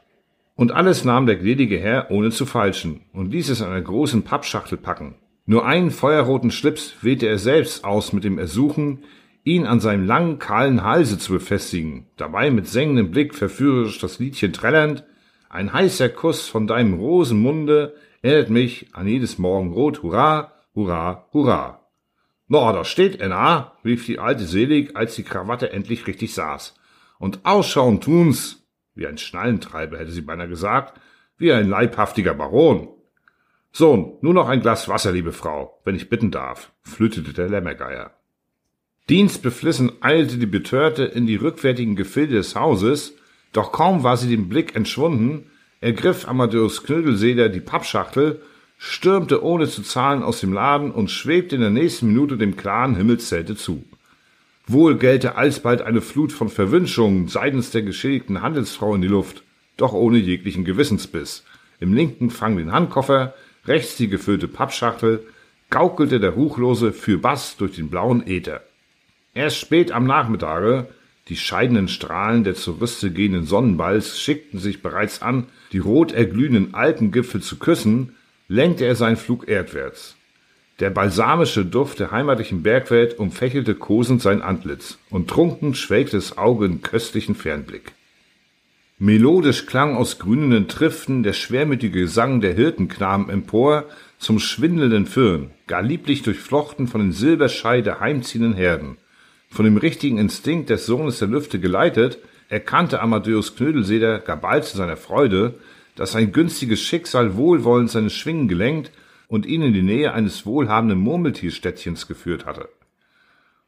Und 0.56 0.72
alles 0.72 1.04
nahm 1.04 1.26
der 1.26 1.36
gnädige 1.36 1.78
Herr 1.78 2.10
ohne 2.10 2.30
zu 2.30 2.46
falschen 2.46 3.02
und 3.12 3.32
ließ 3.32 3.48
es 3.50 3.60
in 3.60 3.66
einer 3.66 3.82
großen 3.82 4.22
Pappschachtel 4.22 4.78
packen, 4.78 5.16
nur 5.46 5.66
einen 5.66 5.90
feuerroten 5.90 6.50
Schlips 6.50 6.94
wählte 7.02 7.26
er 7.26 7.38
selbst 7.38 7.84
aus 7.84 8.14
mit 8.14 8.24
dem 8.24 8.38
Ersuchen, 8.38 9.04
ihn 9.44 9.66
an 9.66 9.80
seinem 9.80 10.06
langen, 10.06 10.38
kahlen 10.38 10.82
Halse 10.82 11.18
zu 11.18 11.34
befestigen, 11.34 12.06
dabei 12.16 12.50
mit 12.50 12.66
sengendem 12.66 13.10
Blick 13.10 13.34
verführerisch 13.34 13.98
das 13.98 14.18
Liedchen 14.18 14.52
trällernd, 14.52 15.04
ein 15.50 15.72
heißer 15.72 16.08
Kuss 16.08 16.48
von 16.48 16.66
deinem 16.66 16.94
Rosenmunde 16.94 17.94
erinnert 18.22 18.50
mich 18.50 18.88
an 18.92 19.06
jedes 19.06 19.38
Morgenrot, 19.38 20.02
hurra, 20.02 20.52
hurra, 20.74 21.28
hurra. 21.32 21.86
Na, 22.48 22.72
da 22.72 22.84
steht 22.84 23.20
Enna, 23.20 23.72
rief 23.84 24.04
die 24.06 24.18
alte 24.18 24.44
selig, 24.44 24.96
als 24.96 25.14
die 25.14 25.22
Krawatte 25.22 25.70
endlich 25.72 26.06
richtig 26.06 26.34
saß. 26.34 26.74
Und 27.18 27.44
ausschauen 27.44 28.00
tun's, 28.00 28.66
wie 28.94 29.06
ein 29.06 29.18
Schnallentreiber 29.18 29.98
hätte 29.98 30.10
sie 30.10 30.22
beinahe 30.22 30.48
gesagt, 30.48 31.00
wie 31.38 31.52
ein 31.52 31.68
leibhaftiger 31.68 32.34
Baron. 32.34 32.88
Sohn, 33.72 34.18
nur 34.22 34.34
noch 34.34 34.48
ein 34.48 34.60
Glas 34.60 34.88
Wasser, 34.88 35.12
liebe 35.12 35.32
Frau, 35.32 35.80
wenn 35.84 35.94
ich 35.94 36.08
bitten 36.08 36.30
darf, 36.30 36.72
flötete 36.82 37.32
der 37.32 37.48
Lämmergeier. 37.48 38.12
Dienstbeflissen 39.10 39.92
eilte 40.00 40.38
die 40.38 40.46
Betörte 40.46 41.04
in 41.04 41.26
die 41.26 41.36
rückwärtigen 41.36 41.94
Gefilde 41.94 42.36
des 42.36 42.54
Hauses, 42.54 43.12
doch 43.52 43.70
kaum 43.70 44.02
war 44.02 44.16
sie 44.16 44.30
dem 44.30 44.48
Blick 44.48 44.74
entschwunden, 44.74 45.50
ergriff 45.82 46.26
Amadeus 46.26 46.84
Knödelseder 46.84 47.50
die 47.50 47.60
Pappschachtel, 47.60 48.40
stürmte 48.78 49.44
ohne 49.44 49.68
zu 49.68 49.82
zahlen 49.82 50.22
aus 50.22 50.40
dem 50.40 50.54
Laden 50.54 50.90
und 50.90 51.10
schwebte 51.10 51.54
in 51.56 51.60
der 51.60 51.70
nächsten 51.70 52.08
Minute 52.08 52.38
dem 52.38 52.56
klaren 52.56 52.96
Himmelszelte 52.96 53.56
zu. 53.56 53.84
Wohl 54.66 54.96
gellte 54.96 55.36
alsbald 55.36 55.82
eine 55.82 56.00
Flut 56.00 56.32
von 56.32 56.48
Verwünschungen 56.48 57.28
seitens 57.28 57.70
der 57.70 57.82
geschädigten 57.82 58.40
Handelsfrau 58.40 58.94
in 58.94 59.02
die 59.02 59.08
Luft, 59.08 59.42
doch 59.76 59.92
ohne 59.92 60.16
jeglichen 60.16 60.64
Gewissensbiss. 60.64 61.44
Im 61.78 61.92
linken 61.92 62.30
Fang 62.30 62.56
den 62.56 62.72
Handkoffer, 62.72 63.34
rechts 63.66 63.96
die 63.96 64.08
gefüllte 64.08 64.48
Pappschachtel, 64.48 65.26
gaukelte 65.68 66.20
der 66.20 66.30
Ruchlose 66.30 66.94
für 66.94 67.18
Bass 67.18 67.58
durch 67.58 67.72
den 67.72 67.90
blauen 67.90 68.26
Äther. 68.26 68.62
Erst 69.34 69.58
spät 69.58 69.92
am 69.92 70.06
Nachmittage, 70.06 70.86
die 71.28 71.36
scheidenden 71.36 71.88
Strahlen 71.88 72.44
der 72.44 72.54
zur 72.54 72.80
Rüste 72.80 73.10
gehenden 73.10 73.46
Sonnenballs 73.46 74.20
schickten 74.20 74.60
sich 74.60 74.82
bereits 74.82 75.22
an, 75.22 75.46
die 75.72 75.78
rot 75.78 76.12
erglühenden 76.12 76.74
Alpengipfel 76.74 77.42
zu 77.42 77.58
küssen, 77.58 78.14
lenkte 78.48 78.84
er 78.84 78.94
seinen 78.94 79.16
Flug 79.16 79.48
erdwärts. 79.48 80.16
Der 80.80 80.90
balsamische 80.90 81.64
Duft 81.64 82.00
der 82.00 82.10
heimatlichen 82.10 82.62
Bergwelt 82.62 83.18
umfächelte 83.18 83.74
kosend 83.74 84.20
sein 84.20 84.42
Antlitz, 84.42 84.98
und 85.08 85.30
trunken 85.30 85.74
schwelgte 85.74 86.16
das 86.16 86.36
Auge 86.36 86.66
in 86.66 86.82
köstlichen 86.82 87.34
Fernblick. 87.34 87.92
Melodisch 88.98 89.66
klang 89.66 89.96
aus 89.96 90.18
grünenden 90.18 90.68
Triften 90.68 91.22
der 91.22 91.32
schwermütige 91.32 92.00
Gesang 92.00 92.40
der 92.40 92.54
Hirtenknaben 92.54 93.30
empor 93.30 93.84
zum 94.18 94.38
schwindelnden 94.38 95.06
Firn, 95.06 95.50
gar 95.66 95.82
lieblich 95.82 96.22
durchflochten 96.22 96.86
von 96.86 97.00
den 97.00 97.12
Silberschei 97.12 97.80
der 97.80 98.00
heimziehenden 98.00 98.54
Herden. 98.54 98.96
Von 99.54 99.66
dem 99.66 99.76
richtigen 99.76 100.18
Instinkt 100.18 100.68
des 100.68 100.84
Sohnes 100.84 101.20
der 101.20 101.28
Lüfte 101.28 101.60
geleitet, 101.60 102.18
erkannte 102.48 103.00
Amadeus 103.00 103.54
Knödelseder 103.54 104.18
gar 104.18 104.36
bald 104.36 104.64
zu 104.64 104.76
seiner 104.76 104.96
Freude, 104.96 105.54
dass 105.94 106.16
ein 106.16 106.32
günstiges 106.32 106.80
Schicksal 106.80 107.36
wohlwollend 107.36 107.88
seine 107.88 108.10
Schwingen 108.10 108.48
gelenkt 108.48 108.90
und 109.28 109.46
ihn 109.46 109.62
in 109.62 109.72
die 109.72 109.82
Nähe 109.82 110.12
eines 110.12 110.44
wohlhabenden 110.44 110.98
Murmeltierstädtchens 110.98 112.08
geführt 112.08 112.46
hatte. 112.46 112.68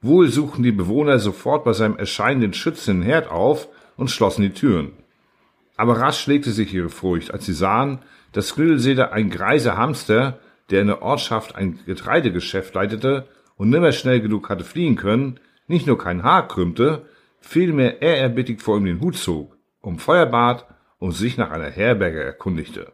Wohl 0.01 0.27
suchten 0.27 0.65
die 0.65 0.73
Bewohner 0.73 1.21
sofort 1.21 1.63
bei 1.63 1.73
seinem 1.73 1.97
Erscheinen 1.97 2.41
den 2.41 2.53
schützenden 2.53 3.05
Herd 3.05 3.31
auf 3.31 3.69
und 3.97 4.11
schlossen 4.11 4.43
die 4.43 4.51
Türen. 4.51 4.91
Aber 5.77 6.01
rasch 6.01 6.27
legte 6.27 6.51
sich 6.51 6.75
ihre 6.75 6.89
Furcht, 6.89 7.31
als 7.31 7.47
sie 7.47 7.55
sahen, 7.55 8.01
dass 8.33 8.57
Knödelseder 8.57 9.13
ein 9.13 9.31
greiser 9.31 9.77
Hamster, 9.77 10.41
der 10.69 10.81
in 10.81 10.89
der 10.89 11.03
Ortschaft 11.03 11.55
ein 11.55 11.79
Getreidegeschäft 11.87 12.75
leitete 12.75 13.29
und 13.57 13.71
nimmer 13.71 13.93
schnell 13.93 14.21
genug 14.21 14.49
hatte 14.49 14.65
fliehen 14.65 14.97
können, 14.97 15.39
nicht 15.67 15.87
nur 15.87 15.99
kein 15.99 16.23
Haar 16.23 16.49
krümmte, 16.49 17.07
vielmehr 17.41 18.03
ehrerbietig 18.03 18.61
vor 18.61 18.79
ihm 18.79 18.85
den 18.85 19.01
Hut 19.01 19.17
zog, 19.17 19.57
um 19.81 19.99
Feuer 19.99 20.27
bat 20.27 20.67
und 20.99 21.13
sich 21.13 21.37
nach 21.37 21.51
einer 21.51 21.71
Herberge 21.71 22.23
erkundigte. 22.23 22.93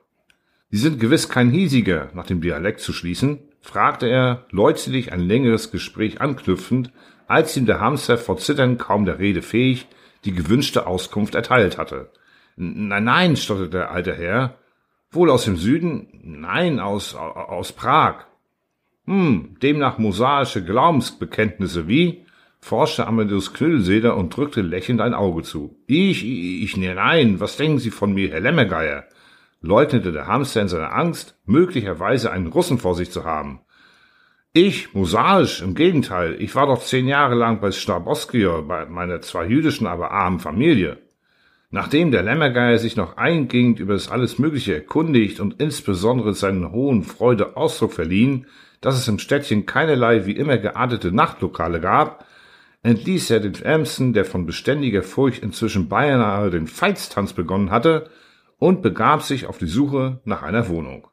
Sie 0.71 0.79
sind 0.79 1.01
gewiss 1.01 1.29
kein 1.29 1.51
hiesiger, 1.51 2.11
nach 2.15 2.27
dem 2.27 2.41
Dialekt 2.41 2.81
zu 2.81 2.93
schließen, 2.93 3.41
fragte 3.61 4.07
er, 4.09 4.47
leutselig 4.51 5.13
ein 5.13 5.21
längeres 5.21 5.71
Gespräch 5.71 6.21
anknüpfend, 6.21 6.91
als 7.29 7.57
ihm 7.57 7.67
der 7.67 7.81
Hamster 7.81 8.19
vor 8.19 8.39
Zittern 8.39 8.79
kaum 8.79 9.05
der 9.05 9.19
Rede 9.19 9.43
fähig 9.43 9.87
die 10.25 10.33
gewünschte 10.33 10.87
Auskunft 10.87 11.35
erteilt 11.35 11.79
hatte. 11.79 12.11
Nein, 12.57 13.05
nein, 13.05 13.37
stotterte 13.37 13.71
der 13.71 13.91
alte 13.91 14.15
Herr. 14.15 14.59
Wohl 15.11 15.31
aus 15.31 15.45
dem 15.45 15.57
Süden? 15.57 16.09
Nein, 16.23 16.81
aus, 16.81 17.15
aus 17.15 17.73
Prag. 17.73 18.27
Hm, 19.07 19.57
demnach 19.63 19.99
mosaische 19.99 20.65
Glaubensbekenntnisse 20.65 21.89
wie? 21.89 22.25
Forschte 22.63 23.07
Amadeus 23.07 23.53
Knüllseder 23.53 24.17
und 24.17 24.35
drückte 24.35 24.63
lächelnd 24.63 25.03
ein 25.03 25.15
Auge 25.15 25.43
zu. 25.43 25.77
Ich, 25.87 26.25
ich, 26.25 26.63
ich, 26.63 26.77
nein, 26.79 27.41
was 27.41 27.59
denken 27.59 27.79
Sie 27.79 27.91
von 27.91 28.15
mir, 28.15 28.31
Herr 28.31 28.41
Lämmergeier? 28.41 29.05
leugnete 29.63 30.13
der 30.13 30.27
Hamster 30.27 30.63
in 30.63 30.69
seiner 30.69 30.93
Angst, 30.93 31.37
möglicherweise 31.47 32.31
einen 32.31 32.49
Russen 32.49 32.79
vor 32.79 32.95
sich 32.95 33.11
zu 33.11 33.25
haben. 33.25 33.61
Ich, 34.53 34.93
mosaisch, 34.93 35.63
im 35.63 35.75
Gegenteil, 35.75 36.37
ich 36.39 36.55
war 36.55 36.67
doch 36.67 36.83
zehn 36.83 37.07
Jahre 37.09 37.35
lang 37.35 37.61
bei 37.61 37.71
Staboskier, 37.71 38.63
bei 38.63 38.87
meiner 38.87 39.21
zwar 39.23 39.45
jüdischen, 39.45 39.87
aber 39.87 40.11
armen 40.11 40.41
Familie. 40.41 40.99
Nachdem 41.71 42.11
der 42.11 42.23
Lämmergeier 42.23 42.79
sich 42.79 42.97
noch 42.97 43.17
eingehend 43.17 43.81
über 43.81 43.95
das 43.95 44.11
alles 44.11 44.39
Mögliche 44.39 44.75
erkundigt 44.75 45.41
und 45.41 45.61
insbesondere 45.61 46.35
seinen 46.35 46.71
hohen 46.71 47.03
Freude 47.03 47.57
Ausdruck 47.57 47.95
verliehen, 47.95 48.47
dass 48.83 48.99
es 48.99 49.09
im 49.09 49.19
Städtchen 49.19 49.65
keinerlei 49.65 50.27
wie 50.27 50.33
immer 50.33 50.59
geartete 50.59 51.13
Nachtlokale 51.13 51.81
gab, 51.81 52.27
entließ 52.83 53.31
er 53.31 53.41
den 53.41 53.55
Ärmsten, 53.55 54.13
der 54.13 54.25
von 54.25 54.47
beständiger 54.47 55.03
Furcht 55.03 55.43
inzwischen 55.43 55.89
beinahe 55.89 56.51
den 56.51 56.67
Feitstanz 56.67 57.33
begonnen 57.33 57.71
hatte, 57.71 58.11
und 58.59 58.81
begab 58.81 59.23
sich 59.23 59.47
auf 59.47 59.59
die 59.59 59.67
Suche 59.67 60.21
nach 60.25 60.43
einer 60.43 60.69
Wohnung. 60.69 61.09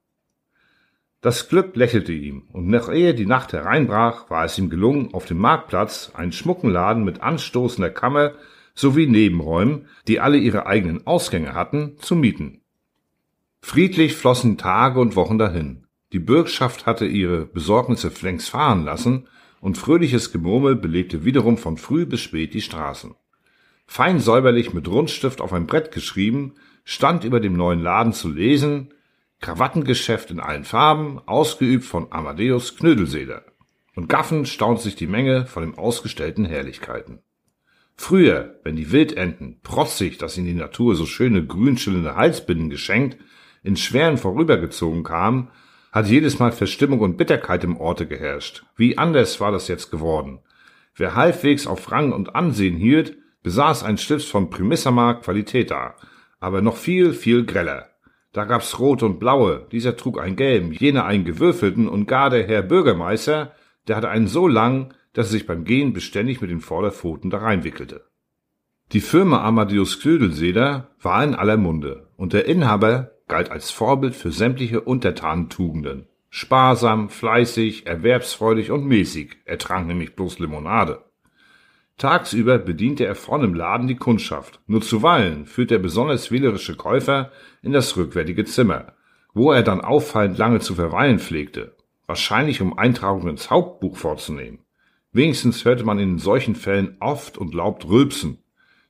Das 1.21 1.49
Glück 1.49 1.75
lächelte 1.75 2.13
ihm, 2.13 2.43
und 2.53 2.67
noch 2.67 2.89
ehe 2.89 3.13
die 3.13 3.25
Nacht 3.25 3.53
hereinbrach, 3.53 4.29
war 4.29 4.45
es 4.45 4.57
ihm 4.57 4.69
gelungen, 4.69 5.13
auf 5.13 5.25
dem 5.25 5.39
Marktplatz 5.39 6.11
einen 6.13 6.31
schmucken 6.31 6.69
Laden 6.69 7.03
mit 7.03 7.21
anstoßender 7.21 7.89
Kammer 7.89 8.33
sowie 8.73 9.07
Nebenräumen, 9.07 9.88
die 10.07 10.19
alle 10.19 10.38
ihre 10.38 10.65
eigenen 10.65 11.05
Ausgänge 11.05 11.53
hatten, 11.55 11.97
zu 11.97 12.15
mieten. 12.15 12.61
Friedlich 13.61 14.15
flossen 14.15 14.57
Tage 14.57 14.99
und 14.99 15.15
Wochen 15.17 15.38
dahin. 15.38 15.85
Die 16.13 16.19
Bürgschaft 16.19 16.85
hatte 16.85 17.05
ihre 17.05 17.45
Besorgnisse 17.45 18.11
längst 18.21 18.49
fahren 18.49 18.85
lassen, 18.85 19.27
und 19.61 19.77
fröhliches 19.77 20.31
Gemurmel 20.31 20.75
belebte 20.75 21.25
wiederum 21.25 21.57
von 21.57 21.77
früh 21.77 22.05
bis 22.05 22.21
spät 22.21 22.53
die 22.53 22.61
Straßen. 22.61 23.15
Fein 23.85 24.19
säuberlich 24.19 24.73
mit 24.73 24.87
Rundstift 24.87 25.41
auf 25.41 25.51
ein 25.53 25.65
Brett 25.65 25.91
geschrieben, 25.91 26.53
stand 26.83 27.23
über 27.23 27.39
dem 27.39 27.53
neuen 27.53 27.81
Laden 27.81 28.13
zu 28.13 28.29
lesen, 28.29 28.93
Krawattengeschäft 29.41 30.31
in 30.31 30.39
allen 30.39 30.65
Farben, 30.65 31.19
ausgeübt 31.25 31.85
von 31.85 32.11
Amadeus 32.11 32.75
Knödelseder. 32.75 33.45
Und 33.95 34.09
gaffend 34.09 34.47
staunt 34.47 34.81
sich 34.81 34.95
die 34.95 35.07
Menge 35.07 35.45
von 35.45 35.63
den 35.63 35.77
ausgestellten 35.77 36.45
Herrlichkeiten. 36.45 37.19
Früher, 37.95 38.59
wenn 38.63 38.75
die 38.75 38.91
Wildenten, 38.91 39.59
protzig, 39.61 40.17
dass 40.17 40.37
ihnen 40.37 40.47
die 40.47 40.53
Natur 40.53 40.95
so 40.95 41.05
schöne 41.05 41.45
grünschillende 41.45 42.15
Halsbinden 42.15 42.69
geschenkt, 42.69 43.17
in 43.63 43.75
schweren 43.75 44.17
vorübergezogen 44.17 45.03
kamen, 45.03 45.49
hat 45.91 46.08
jedes 46.08 46.39
Mal 46.39 46.51
Verstimmung 46.51 47.00
und 47.00 47.17
Bitterkeit 47.17 47.63
im 47.63 47.77
Orte 47.77 48.08
geherrscht. 48.08 48.63
Wie 48.75 48.98
anders 48.98 49.39
war 49.39 49.51
das 49.51 49.67
jetzt 49.67 49.91
geworden. 49.91 50.39
Wer 50.96 51.15
halbwegs 51.15 51.65
auf 51.67 51.91
Rang 51.91 52.12
und 52.12 52.36
Ansehen 52.36 52.75
hielt, 52.75 53.17
besaß 53.43 53.84
ein 53.84 53.98
Stift 53.98 54.27
von 54.27 54.50
primissamer 54.50 55.15
Qualität 55.15 55.72
da, 55.72 55.96
aber 56.39 56.62
noch 56.62 56.77
viel, 56.77 57.13
viel 57.13 57.46
greller. 57.46 57.89
Da 58.34 58.46
gab's 58.46 58.77
rot 58.79 59.01
und 59.01 59.19
blaue, 59.19 59.67
dieser 59.72 59.98
trug 59.98 60.19
einen 60.19 60.36
gelben, 60.36 60.72
jener 60.72 61.05
einen 61.05 61.25
gewürfelten 61.25 61.88
und 61.88 62.05
gar 62.05 62.29
der 62.29 62.46
Herr 62.46 62.62
Bürgermeister, 62.62 63.53
der 63.88 63.96
hatte 63.96 64.10
einen 64.10 64.27
so 64.27 64.48
lang, 64.48 64.93
dass 65.13 65.27
er 65.27 65.31
sich 65.31 65.48
beim 65.48 65.63
Gehen 65.63 65.93
beständig 65.93 66.41
mit 66.41 66.51
den 66.51 66.60
Vorderpfoten 66.60 67.31
da 67.31 67.39
reinwickelte. 67.39 68.05
Die 68.91 69.01
Firma 69.01 69.43
Amadeus 69.43 70.00
Knödelseder 70.00 70.91
war 71.01 71.24
in 71.24 71.36
aller 71.36 71.58
Munde 71.58 72.10
und 72.17 72.34
der 72.34 72.46
Inhaber 72.46 73.12
galt 73.29 73.51
als 73.51 73.71
Vorbild 73.71 74.15
für 74.15 74.31
sämtliche 74.31 74.81
Untertanentugenden. 74.81 76.07
Sparsam, 76.29 77.09
fleißig, 77.09 77.88
erwerbsfreudig 77.88 78.71
und 78.71 78.86
mäßig, 78.86 79.38
er 79.45 79.57
trank 79.57 79.88
nämlich 79.88 80.15
bloß 80.15 80.39
Limonade. 80.39 81.03
Tagsüber 81.98 82.59
bediente 82.59 83.05
er 83.05 83.15
vorn 83.15 83.43
im 83.43 83.53
Laden 83.53 83.88
die 83.88 83.95
Kundschaft, 83.95 84.62
nur 84.67 84.81
zuweilen 84.81 85.45
führte 85.45 85.75
er 85.75 85.79
besonders 85.79 86.31
wählerische 86.31 86.75
Käufer 86.75 87.31
in 87.62 87.74
das 87.74 87.98
rückwärtige 87.98 88.45
Zimmer, 88.45 88.93
wo 89.33 89.51
er 89.51 89.63
dann 89.63 89.81
auffallend 89.81 90.38
lange 90.38 90.59
zu 90.59 90.75
verweilen 90.75 91.19
pflegte, 91.19 91.75
wahrscheinlich 92.07 92.62
um 92.62 92.77
Eintragung 92.77 93.27
ins 93.27 93.50
Hauptbuch 93.50 93.98
vorzunehmen. 93.98 94.59
Wenigstens 95.12 95.65
hörte 95.65 95.83
man 95.83 96.00
in 96.00 96.19
solchen 96.19 96.55
Fällen 96.55 96.95
oft 97.00 97.38
und 97.38 97.53
laut 97.53 97.86
rülpsen. 97.86 98.43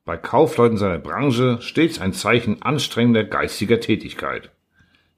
Bei 0.10 0.18
Kaufleuten 0.18 0.80
seiner 0.80 0.98
Branche 0.98 1.60
stets 1.62 2.02
ein 2.02 2.14
Zeichen 2.14 2.64
anstrengender 2.64 3.24
geistiger 3.24 3.80
Tätigkeit. 3.80 4.50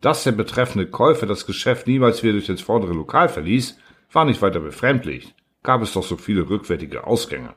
Dass 0.02 0.26
der 0.26 0.34
betreffende 0.34 0.86
Käufer 0.86 1.26
das 1.26 1.46
Geschäft 1.46 1.88
niemals 1.88 2.24
wieder 2.24 2.34
durch 2.34 2.48
das 2.48 2.60
vordere 2.60 2.92
Lokal 2.92 3.30
verließ, 3.30 3.78
war 4.12 4.26
nicht 4.26 4.42
weiter 4.42 4.60
befremdlich, 4.60 5.34
gab 5.64 5.82
es 5.82 5.94
doch 5.94 6.04
so 6.04 6.18
viele 6.18 6.50
rückwärtige 6.50 7.08
Ausgänge. 7.08 7.56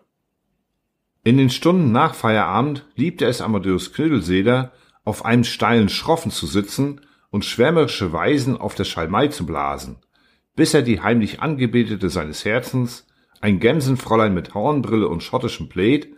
In 1.25 1.37
den 1.37 1.51
Stunden 1.51 1.91
nach 1.91 2.15
Feierabend 2.15 2.87
liebte 2.95 3.25
es 3.25 3.41
Amadeus 3.41 3.93
Knödelseder, 3.93 4.71
auf 5.03 5.25
einem 5.25 5.43
steilen 5.43 5.89
Schroffen 5.89 6.31
zu 6.31 6.47
sitzen 6.47 7.01
und 7.31 7.45
schwärmerische 7.45 8.13
Weisen 8.13 8.57
auf 8.57 8.77
der 8.77 8.85
Schalmei 8.85 9.27
zu 9.27 9.45
blasen, 9.45 9.97
bis 10.55 10.73
er 10.73 10.83
die 10.83 11.01
heimlich 11.01 11.41
Angebetete 11.41 12.11
seines 12.11 12.45
Herzens, 12.45 13.09
ein 13.41 13.59
Gämsenfräulein 13.59 14.35
mit 14.35 14.55
Hornbrille 14.55 15.09
und 15.09 15.25
schottischem 15.25 15.69
Plaid, 15.69 16.14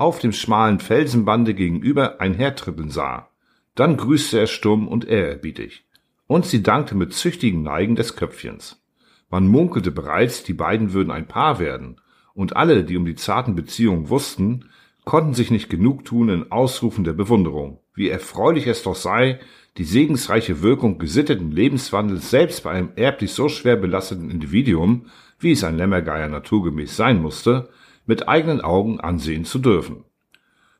auf 0.00 0.18
dem 0.18 0.32
schmalen 0.32 0.80
Felsenbande 0.80 1.54
gegenüber 1.54 2.20
einhertrippeln 2.20 2.90
sah. 2.90 3.28
Dann 3.74 3.96
grüßte 3.96 4.40
er 4.40 4.46
stumm 4.46 4.88
und 4.88 5.04
ehrerbietig. 5.06 5.84
Und 6.26 6.46
sie 6.46 6.62
dankte 6.62 6.94
mit 6.94 7.12
züchtigen 7.12 7.62
Neigen 7.62 7.96
des 7.96 8.16
Köpfchens. 8.16 8.82
Man 9.28 9.46
munkelte 9.46 9.90
bereits, 9.90 10.42
die 10.42 10.54
beiden 10.54 10.92
würden 10.92 11.10
ein 11.10 11.28
Paar 11.28 11.58
werden, 11.58 12.00
und 12.32 12.56
alle, 12.56 12.84
die 12.84 12.96
um 12.96 13.04
die 13.04 13.16
zarten 13.16 13.54
Beziehungen 13.54 14.08
wussten, 14.08 14.70
konnten 15.04 15.34
sich 15.34 15.50
nicht 15.50 15.68
genug 15.68 16.04
tun 16.04 16.28
in 16.28 16.50
Ausrufen 16.50 17.04
der 17.04 17.12
Bewunderung, 17.12 17.80
wie 17.94 18.08
erfreulich 18.08 18.66
es 18.66 18.82
doch 18.82 18.96
sei, 18.96 19.38
die 19.76 19.84
segensreiche 19.84 20.62
Wirkung 20.62 20.98
gesitteten 20.98 21.52
Lebenswandels 21.52 22.30
selbst 22.30 22.64
bei 22.64 22.70
einem 22.70 22.90
erblich 22.96 23.32
so 23.32 23.48
schwer 23.48 23.76
belasteten 23.76 24.30
Individuum 24.30 25.06
wie 25.40 25.52
es 25.52 25.64
ein 25.64 25.78
Lämmergeier 25.78 26.28
naturgemäß 26.28 26.94
sein 26.94 27.20
musste, 27.20 27.70
mit 28.10 28.28
eigenen 28.28 28.60
Augen 28.60 28.98
ansehen 28.98 29.44
zu 29.44 29.60
dürfen. 29.60 30.02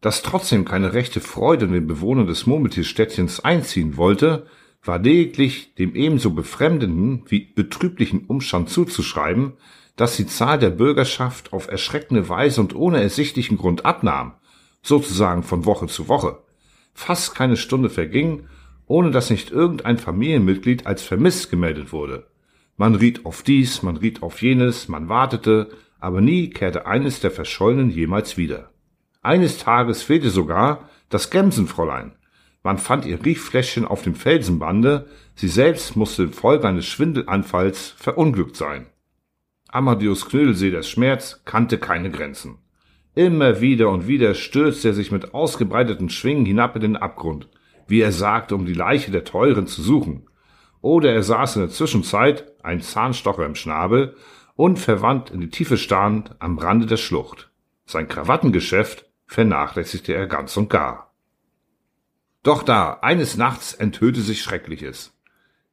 Dass 0.01 0.23
trotzdem 0.23 0.65
keine 0.65 0.95
rechte 0.95 1.21
Freude 1.21 1.67
in 1.67 1.73
den 1.73 1.87
Bewohnern 1.87 2.27
des 2.27 2.45
Murmeltierstädtchens 2.45 3.39
einziehen 3.39 3.97
wollte, 3.97 4.47
war 4.83 4.99
lediglich 4.99 5.77
dem 5.77 5.95
ebenso 5.95 6.31
befremdenden 6.31 7.23
wie 7.29 7.53
betrüblichen 7.55 8.27
Umstand 8.27 8.69
zuzuschreiben, 8.69 9.53
dass 9.95 10.17
die 10.17 10.27
Zahl 10.27 10.59
der 10.59 10.71
Bürgerschaft 10.71 11.53
auf 11.53 11.69
erschreckende 11.69 12.29
Weise 12.29 12.61
und 12.61 12.75
ohne 12.75 13.01
ersichtlichen 13.01 13.57
Grund 13.57 13.85
abnahm, 13.85 14.33
sozusagen 14.83 15.45
von 15.45 15.67
Woche 15.67 15.87
zu 15.87 16.09
Woche. 16.09 16.39
Fast 16.95 17.37
keine 17.37 17.57
Stunde 17.57 17.91
verging, 17.91 18.49
ohne 18.87 19.13
dass 19.13 19.31
nicht 19.31 19.53
irgendein 19.53 19.99
Familienmitglied 19.99 20.85
als 20.85 21.05
vermisst 21.05 21.49
gemeldet 21.49 21.93
wurde. 21.93 22.27
Man 22.77 22.97
riet 22.97 23.25
auf 23.25 23.45
dies, 23.45 23.85
man 23.85 23.99
riet 23.99 24.21
auf 24.25 24.43
jenes, 24.43 24.89
man 24.89 25.09
wartete, 25.09 25.69
aber 26.01 26.21
nie 26.21 26.51
kehrte 26.51 26.87
eines 26.87 27.21
der 27.21 27.31
Verschollenen 27.31 27.91
jemals 27.91 28.37
wieder. 28.37 28.71
Eines 29.23 29.59
Tages 29.59 30.03
fehlte 30.03 30.31
sogar 30.31 30.89
das 31.09 31.31
Gemsenfräulein, 31.31 32.13
man 32.63 32.77
fand 32.77 33.07
ihr 33.07 33.25
Riechfläschchen 33.25 33.87
auf 33.87 34.03
dem 34.03 34.15
Felsenbande, 34.15 35.07
sie 35.35 35.49
selbst 35.49 35.97
musste 35.97 36.25
infolge 36.25 36.69
eines 36.69 36.87
Schwindelanfalls 36.87 37.95
verunglückt 37.97 38.57
sein. 38.57 38.87
Amadeus 39.69 40.29
Knödelseders 40.29 40.89
Schmerz 40.89 41.41
kannte 41.47 41.79
keine 41.79 42.11
Grenzen. 42.11 42.59
Immer 43.15 43.61
wieder 43.61 43.89
und 43.89 44.07
wieder 44.07 44.35
stürzte 44.35 44.89
er 44.89 44.95
sich 44.95 45.11
mit 45.11 45.33
ausgebreiteten 45.33 46.11
Schwingen 46.11 46.45
hinab 46.45 46.77
in 46.77 46.83
den 46.83 46.97
Abgrund, 46.97 47.49
wie 47.87 48.01
er 48.01 48.13
sagte, 48.13 48.55
um 48.55 48.67
die 48.67 48.75
Leiche 48.75 49.11
der 49.11 49.25
Teuren 49.25 49.67
zu 49.67 49.81
suchen. 49.81 50.27
Oder 50.83 51.13
er 51.13 51.23
saß 51.23 51.57
in 51.57 51.63
der 51.63 51.71
Zwischenzeit, 51.71 52.53
ein 52.63 52.83
Zahnstocher 52.83 53.47
im 53.47 53.55
Schnabel, 53.55 54.17
unverwandt 54.61 55.31
in 55.31 55.41
die 55.41 55.49
Tiefe 55.49 55.77
starrend 55.77 56.37
am 56.39 56.59
Rande 56.59 56.87
der 56.87 56.99
Schlucht. 56.99 57.51
Sein 57.87 58.09
Krawattengeschäft 58.09 59.07
vernachlässigte 59.27 60.13
er 60.13 60.27
ganz 60.27 60.57
und 60.57 60.69
gar. 60.69 61.15
Doch 62.43 62.63
da, 62.63 62.99
eines 63.01 63.37
Nachts 63.37 63.75
enthüllte 63.75 64.21
sich 64.21 64.43
Schreckliches. 64.43 65.19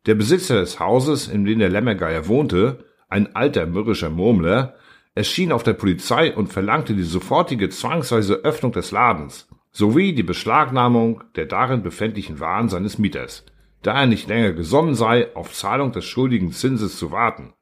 Der 0.06 0.16
Besitzer 0.16 0.56
des 0.56 0.80
Hauses, 0.80 1.28
in 1.28 1.44
dem 1.44 1.60
der 1.60 1.70
Lämmergeier 1.70 2.28
wohnte, 2.28 2.86
ein 3.10 3.36
alter 3.36 3.66
mürrischer 3.66 4.10
Murmler, 4.10 4.76
erschien 5.16 5.52
auf 5.52 5.64
der 5.64 5.74
Polizei 5.74 6.34
und 6.34 6.48
verlangte 6.48 6.94
die 6.94 7.04
sofortige 7.04 7.70
zwangsweise 7.70 8.36
Öffnung 8.36 8.72
des 8.72 8.92
Ladens 8.92 9.48
sowie 9.72 10.14
die 10.14 10.24
Beschlagnahmung 10.24 11.24
der 11.36 11.46
darin 11.46 11.84
befindlichen 11.84 12.40
Waren 12.40 12.70
seines 12.70 12.98
Mieters, 12.98 13.46
da 13.84 14.00
er 14.00 14.08
nicht 14.08 14.28
länger 14.28 14.54
gesonnen 14.54 14.96
sei, 14.96 15.36
auf 15.36 15.54
Zahlung 15.54 15.92
des 15.92 16.06
schuldigen 16.06 16.52
Zinses 16.52 16.98
zu 16.98 17.12
warten. 17.12 17.54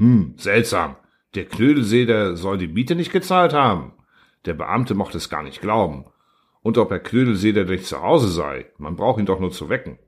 Hm, 0.00 0.34
seltsam. 0.36 0.96
Der 1.36 1.44
Knödelseder 1.44 2.36
soll 2.36 2.58
die 2.58 2.66
Miete 2.66 2.96
nicht 2.96 3.12
gezahlt 3.12 3.52
haben. 3.52 3.92
Der 4.46 4.54
Beamte 4.54 4.94
mochte 4.94 5.18
es 5.18 5.30
gar 5.30 5.44
nicht 5.44 5.60
glauben 5.60 6.06
und 6.62 6.78
ob 6.78 6.90
Herr 6.90 7.00
Knödelseder 7.00 7.64
nicht 7.64 7.86
zu 7.86 8.02
Hause 8.02 8.28
sei. 8.28 8.66
Man 8.78 8.96
braucht 8.96 9.20
ihn 9.20 9.26
doch 9.26 9.40
nur 9.40 9.50
zu 9.50 9.68
wecken. 9.68 9.98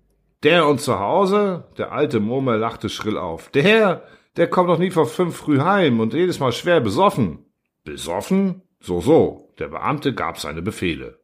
Der 0.43 0.67
und 0.67 0.81
zu 0.81 0.99
Hause? 0.99 1.69
Der 1.79 1.93
alte 1.93 2.21
Murmel 2.21 2.59
lachte 2.59 2.89
schrill 2.89 3.17
auf. 3.17 3.51
Der, 3.51 4.03
der 4.37 4.49
kommt 4.49 4.69
doch 4.69 4.79
nie 4.79 4.91
vor 4.91 5.07
fünf 5.07 5.37
früh 5.37 5.61
heim 5.61 6.01
und 6.01 6.15
jedes 6.15 6.41
Mal 6.41 6.53
schwer 6.53 6.81
besoffen. 6.81 7.47
Besoffen? 7.85 8.63
So, 8.81 9.01
so. 9.01 9.53
Der 9.59 9.69
Beamte 9.69 10.15
gab 10.15 10.39
seine 10.39 10.63
Befehle. 10.63 11.21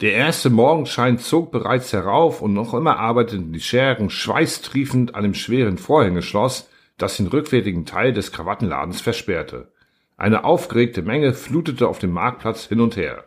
Der 0.00 0.12
erste 0.14 0.50
Morgenschein 0.50 1.18
zog 1.18 1.52
bereits 1.52 1.92
herauf 1.92 2.42
und 2.42 2.52
noch 2.52 2.74
immer 2.74 2.98
arbeiteten 2.98 3.52
die 3.52 3.60
Schergen 3.60 4.10
schweißtriefend 4.10 5.14
an 5.14 5.22
dem 5.22 5.34
schweren 5.34 5.78
Vorhängeschloss, 5.78 6.68
das 6.96 7.16
den 7.16 7.26
rückwärtigen 7.26 7.86
Teil 7.86 8.12
des 8.12 8.32
Krawattenladens 8.32 9.00
versperrte. 9.00 9.72
Eine 10.16 10.44
aufgeregte 10.44 11.02
Menge 11.02 11.32
flutete 11.32 11.88
auf 11.88 11.98
dem 11.98 12.12
Marktplatz 12.12 12.66
hin 12.66 12.80
und 12.80 12.96
her. 12.96 13.24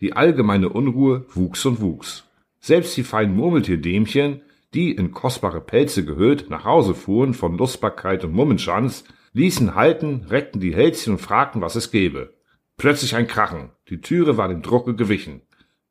Die 0.00 0.14
allgemeine 0.14 0.68
Unruhe 0.68 1.26
wuchs 1.32 1.64
und 1.64 1.80
wuchs. 1.80 2.28
Selbst 2.60 2.96
die 2.96 3.04
feinen 3.04 3.36
Murmeltierdämchen, 3.36 4.42
die, 4.74 4.90
in 4.90 5.12
kostbare 5.12 5.60
Pelze 5.60 6.04
gehüllt, 6.04 6.50
nach 6.50 6.64
Hause 6.64 6.94
fuhren 6.94 7.34
von 7.34 7.56
Lustbarkeit 7.56 8.24
und 8.24 8.32
Mummenschanz, 8.32 9.04
ließen 9.32 9.74
halten, 9.74 10.26
reckten 10.28 10.60
die 10.60 10.74
Hälschen 10.74 11.14
und 11.14 11.20
fragten, 11.20 11.60
was 11.60 11.76
es 11.76 11.90
gebe. 11.90 12.34
Plötzlich 12.76 13.14
ein 13.14 13.28
Krachen. 13.28 13.70
Die 13.88 14.00
Türe 14.00 14.36
war 14.36 14.48
dem 14.48 14.62
Drucke 14.62 14.96
gewichen. 14.96 15.42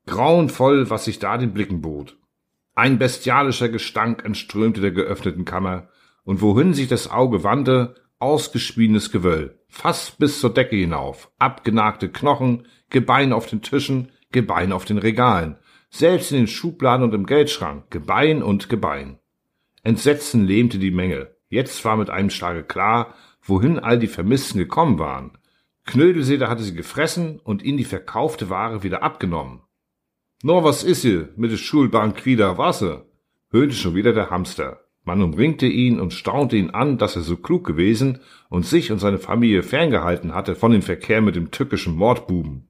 Grauenvoll, 0.06 0.90
was 0.90 1.06
sich 1.06 1.20
da 1.20 1.38
den 1.38 1.54
Blicken 1.54 1.82
bot. 1.82 2.18
Ein 2.76 2.98
bestialischer 2.98 3.70
Gestank 3.70 4.26
entströmte 4.26 4.82
der 4.82 4.92
geöffneten 4.92 5.46
Kammer, 5.46 5.88
und 6.24 6.42
wohin 6.42 6.74
sich 6.74 6.88
das 6.88 7.10
Auge 7.10 7.44
wandte, 7.44 7.96
ausgespienes 8.20 9.12
Gewöll, 9.12 9.60
fast 9.68 10.18
bis 10.18 10.40
zur 10.40 10.54
Decke 10.54 10.76
hinauf, 10.76 11.32
abgenagte 11.40 12.10
Knochen, 12.10 12.68
Gebein 12.90 13.34
auf 13.34 13.48
den 13.48 13.62
Tischen, 13.62 14.12
Gebein 14.32 14.72
auf 14.72 14.86
den 14.86 14.98
Regalen, 14.98 15.58
selbst 15.90 16.32
in 16.32 16.38
den 16.38 16.48
Schubladen 16.48 17.04
und 17.04 17.14
im 17.14 17.26
Geldschrank, 17.26 17.92
Gebein 17.92 18.42
und 18.42 18.70
Gebein. 18.70 19.20
Entsetzen 19.84 20.46
lähmte 20.46 20.80
die 20.80 20.92
Menge. 20.92 21.36
Jetzt 21.50 21.84
war 21.86 21.98
mit 21.98 22.10
einem 22.10 22.30
Schlage 22.30 22.64
klar, 22.64 23.14
wohin 23.42 23.78
all 23.78 24.00
die 24.00 24.08
Vermissten 24.08 24.58
gekommen 24.58 24.98
waren. 24.98 25.38
Knödelseder 25.86 26.50
hatte 26.50 26.64
sie 26.64 26.74
gefressen 26.74 27.40
und 27.40 27.62
ihnen 27.62 27.78
die 27.78 27.84
verkaufte 27.84 28.50
Ware 28.50 28.84
wieder 28.84 29.04
abgenommen. 29.04 29.62
No, 30.42 30.64
was 30.64 30.84
is 30.84 31.02
sie 31.02 31.28
mit 31.36 31.52
de 31.52 31.58
Schulbank 31.58 32.26
wieder 32.26 32.58
Wasser? 32.58 33.06
höhnte 33.52 33.76
schon 33.76 33.96
wieder 33.96 34.14
der 34.14 34.30
Hamster. 34.30 34.83
Man 35.06 35.22
umringte 35.22 35.66
ihn 35.66 36.00
und 36.00 36.14
staunte 36.14 36.56
ihn 36.56 36.70
an, 36.70 36.98
dass 36.98 37.16
er 37.16 37.24
so 37.24 37.36
klug 37.36 37.66
gewesen 37.66 38.20
und 38.50 38.66
sich 38.66 38.92
und 38.92 39.00
seine 39.00 39.18
Familie 39.18 39.62
ferngehalten 39.62 40.34
hatte 40.34 40.56
von 40.56 40.72
dem 40.72 40.82
Verkehr 40.82 41.22
mit 41.22 41.36
dem 41.36 41.52
tückischen 41.52 41.96
Mordbuben. 41.96 42.68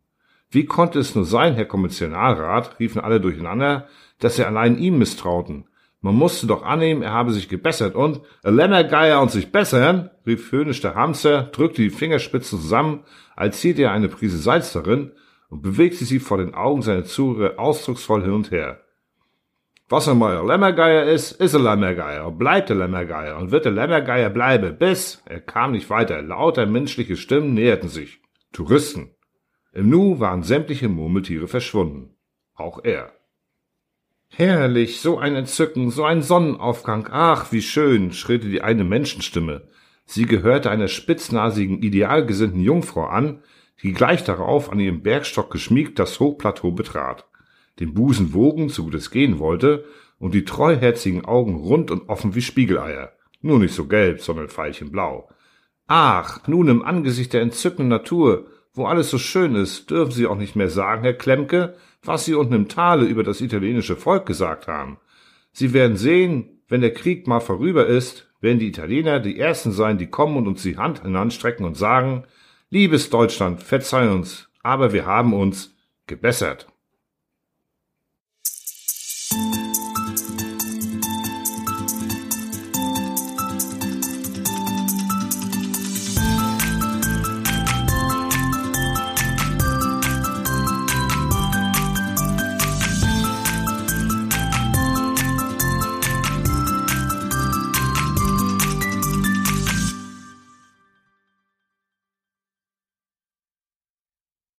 Wie 0.50 0.66
konnte 0.66 1.00
es 1.00 1.16
nur 1.16 1.26
sein, 1.26 1.56
Herr 1.56 1.66
Kommissionarrat, 1.66 2.80
riefen 2.80 3.02
alle 3.02 3.20
durcheinander, 3.20 3.88
dass 4.20 4.36
sie 4.36 4.46
allein 4.46 4.78
ihm 4.78 4.98
misstrauten. 4.98 5.66
Man 6.02 6.16
musste 6.16 6.48
doch 6.48 6.64
annehmen, 6.64 7.02
er 7.02 7.14
habe 7.14 7.32
sich 7.32 7.50
gebessert 7.50 7.96
und 7.96 8.22
Lämmergeier 8.44 9.22
und 9.22 9.32
sich 9.32 9.52
bessern, 9.52 10.10
rief 10.28 10.52
höhnisch 10.52 10.82
der 10.82 10.96
Hamster, 10.96 11.44
drückte 11.44 11.82
die 11.82 11.90
Fingerspitzen 11.90 12.60
zusammen, 12.60 13.06
als 13.36 13.62
hielte 13.62 13.84
er 13.84 13.92
eine 13.94 14.10
Prise 14.10 14.38
Salz 14.38 14.74
darin 14.74 15.12
und 15.50 15.62
bewegte 15.62 16.04
sie 16.04 16.20
vor 16.20 16.40
den 16.40 16.54
Augen 16.56 16.82
seiner 16.82 17.06
Zuhörer 17.06 17.58
ausdrucksvoll 17.58 18.24
hin 18.24 18.34
und 18.34 18.52
her. 18.52 18.83
Was 19.94 20.08
ein 20.08 20.18
Lämmergeier 20.20 21.04
ist, 21.04 21.34
ist 21.34 21.54
ein 21.54 21.62
Lämmergeier 21.62 22.26
und 22.26 22.40
bleibt 22.40 22.72
ein 22.72 22.80
Lämmergeier 22.80 23.38
und 23.38 23.52
wird 23.52 23.68
ein 23.68 23.76
Lämmergeier 23.76 24.32
bleiben, 24.32 24.76
bis 24.76 25.22
er 25.26 25.40
kam 25.40 25.74
nicht 25.74 25.92
weiter. 25.92 26.20
Lauter 26.24 26.66
menschliche 26.66 27.16
Stimmen 27.16 27.54
näherten 27.54 27.90
sich. 27.90 28.20
Touristen. 28.52 29.12
Im 29.72 29.90
Nu 29.90 30.20
waren 30.20 30.42
sämtliche 30.42 30.90
Murmeltiere 30.90 31.48
verschwunden. 31.48 32.16
Auch 32.56 32.84
er. 32.84 33.12
Herrlich, 34.30 35.00
so 35.00 35.20
ein 35.20 35.36
Entzücken, 35.36 35.92
so 35.92 36.06
ein 36.06 36.24
Sonnenaufgang. 36.24 37.08
Ach, 37.12 37.52
wie 37.52 37.62
schön, 37.62 38.14
schrillte 38.14 38.50
die 38.50 38.64
eine 38.64 38.84
Menschenstimme. 38.84 39.68
Sie 40.06 40.26
gehörte 40.26 40.72
einer 40.72 40.88
spitznasigen, 40.88 41.84
idealgesinnten 41.84 42.62
Jungfrau 42.62 43.06
an, 43.06 43.44
die 43.84 43.94
gleich 43.94 44.24
darauf 44.24 44.72
an 44.72 44.80
ihrem 44.80 45.04
Bergstock 45.04 45.52
geschmiegt 45.52 46.00
das 46.00 46.20
Hochplateau 46.20 46.72
betrat 46.72 47.28
den 47.80 47.94
Busen 47.94 48.34
wogen, 48.34 48.70
so 48.70 48.84
gut 48.84 48.96
es 48.96 49.12
gehen 49.12 49.40
wollte, 49.40 49.86
und 50.20 50.34
die 50.34 50.46
treuherzigen 50.46 51.26
Augen 51.26 51.56
rund 51.56 51.92
und 51.92 52.08
offen 52.10 52.36
wie 52.36 52.42
Spiegeleier, 52.42 53.12
nur 53.42 53.60
nicht 53.60 53.74
so 53.74 53.88
gelb, 53.88 54.22
sondern 54.22 54.48
veilchenblau. 54.48 55.30
Ach, 55.88 56.48
nun 56.48 56.70
im 56.70 56.82
Angesicht 56.84 57.34
der 57.34 57.42
entzückenden 57.42 57.90
Natur, 57.90 58.48
wo 58.74 58.86
alles 58.86 59.10
so 59.10 59.18
schön 59.18 59.56
ist, 59.56 59.92
dürfen 59.92 60.12
Sie 60.12 60.26
auch 60.26 60.38
nicht 60.38 60.56
mehr 60.56 60.70
sagen, 60.70 61.04
Herr 61.04 61.14
Klemke, 61.14 61.76
was 62.04 62.26
Sie 62.26 62.34
unten 62.34 62.54
im 62.54 62.70
Tale 62.70 63.06
über 63.06 63.24
das 63.24 63.42
italienische 63.42 63.96
Volk 63.96 64.26
gesagt 64.26 64.68
haben. 64.68 64.98
Sie 65.52 65.74
werden 65.74 65.98
sehen, 65.98 66.62
wenn 66.68 66.82
der 66.82 66.94
Krieg 66.94 67.28
mal 67.28 67.40
vorüber 67.40 67.86
ist, 67.86 68.28
werden 68.42 68.60
die 68.60 68.68
Italiener 68.68 69.20
die 69.20 69.40
Ersten 69.40 69.72
sein, 69.72 69.98
die 69.98 70.08
kommen 70.08 70.38
und 70.38 70.48
uns 70.48 70.64
die 70.64 70.78
Hand 70.78 71.04
hinanstrecken 71.04 71.66
und 71.66 71.78
sagen, 71.78 72.24
liebes 72.70 73.10
Deutschland, 73.10 73.62
verzeih 73.62 74.10
uns, 74.10 74.50
aber 74.64 74.92
wir 74.92 75.06
haben 75.06 75.34
uns 75.34 75.76
gebessert. 76.08 76.68